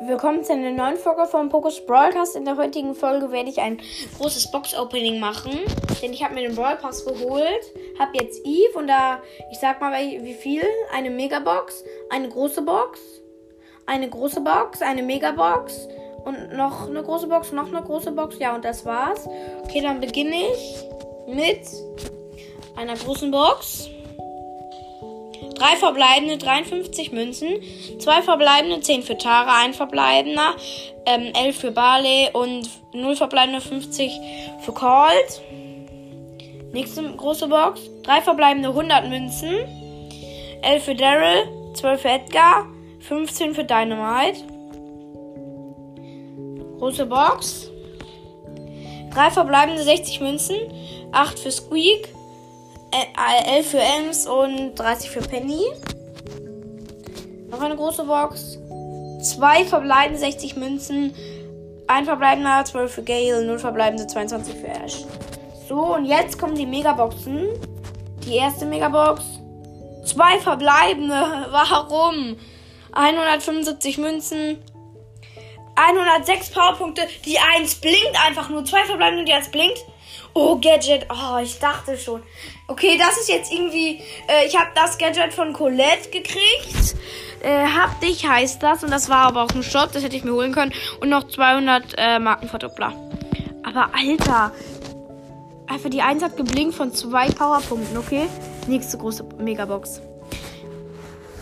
[0.00, 2.36] willkommen zu einer neuen Folge vom Pokus Broadcast.
[2.36, 3.80] In der heutigen Folge werde ich ein
[4.16, 5.58] großes Box-Opening machen,
[6.00, 9.20] denn ich habe mir den Brawl Pass geholt, habe jetzt Eve und da,
[9.50, 10.62] ich sag mal wie viel,
[10.94, 13.00] eine Megabox, eine große Box,
[13.86, 15.88] eine große Box, eine Megabox
[16.24, 19.26] und noch eine große Box, noch eine große Box, ja und das war's.
[19.64, 20.84] Okay, dann beginne ich
[21.26, 21.60] mit
[22.76, 23.90] einer großen Box.
[25.58, 27.48] Drei verbleibende 53 Münzen,
[27.98, 30.54] zwei verbleibende 10 für Tara, ein verbleibender
[31.04, 34.12] ähm, 11 für Barley und 0 verbleibende 50
[34.60, 35.42] für Colt.
[36.72, 37.80] Nächste große Box.
[38.04, 39.56] Drei verbleibende 100 Münzen,
[40.62, 42.66] 11 für Daryl, 12 für Edgar,
[43.00, 44.44] 15 für Dynamite.
[46.78, 47.68] Große Box.
[49.12, 50.56] Drei verbleibende 60 Münzen,
[51.10, 52.08] 8 für Squeak,
[52.90, 55.64] 11 für Ems und 30 für Penny.
[57.50, 58.58] Noch eine große Box.
[59.22, 61.14] Zwei verbleibende 60 Münzen.
[61.86, 65.04] Ein verbleibender 12 für Gale, 0 verbleibende 22 für Ash.
[65.68, 67.48] So, und jetzt kommen die Megaboxen.
[68.24, 69.22] Die erste Megabox.
[70.04, 71.14] Zwei verbleibende.
[71.50, 72.36] Warum?
[72.92, 74.58] 175 Münzen.
[75.78, 77.02] 106 Powerpunkte.
[77.24, 78.64] Die 1 blinkt einfach nur.
[78.64, 79.78] Zwei verbleibende, die 1 blinkt.
[80.34, 81.06] Oh, Gadget.
[81.10, 82.22] Oh, ich dachte schon.
[82.66, 84.00] Okay, das ist jetzt irgendwie.
[84.26, 86.96] Äh, ich habe das Gadget von Colette gekriegt.
[87.42, 88.82] Äh, hab dich heißt das.
[88.82, 89.94] Und das war aber auch ein Shot.
[89.94, 90.72] Das hätte ich mir holen können.
[91.00, 92.92] Und noch 200 äh, Markenverdoppler.
[93.62, 94.52] Aber Alter.
[95.68, 98.26] Einfach die 1 hat geblinkt von zwei Powerpunkten, okay?
[98.66, 100.00] Nächste große Megabox.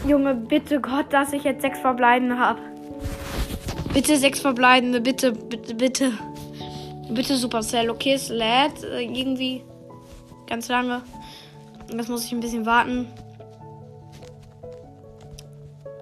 [0.04, 2.60] Junge, bitte Gott, dass ich jetzt sechs verbleibende habe.
[3.96, 6.12] Bitte sechs verbleibende, bitte, bitte, bitte.
[7.08, 9.64] Bitte Supercell, okay, es lädt äh, irgendwie
[10.46, 11.00] ganz lange.
[11.88, 13.06] Das muss ich ein bisschen warten.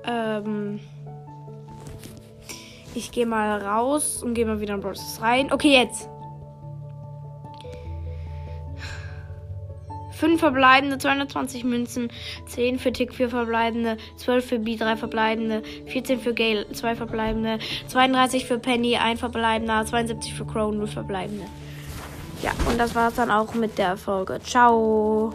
[0.09, 0.81] Ähm
[2.97, 5.52] ich gehe mal raus und gehe mal wieder in Bros rein.
[5.52, 6.08] Okay, jetzt.
[10.14, 12.08] 5 verbleibende, 220 Münzen,
[12.47, 17.58] 10 für Tick, 4 verbleibende, 12 für B, 3 verbleibende, 14 für Gale, 2 verbleibende,
[17.89, 21.45] 32 für Penny, 1 verbleibender, 72 für Crow, 0 verbleibende.
[22.42, 24.39] Ja, und das war's dann auch mit der Folge.
[24.42, 25.33] Ciao.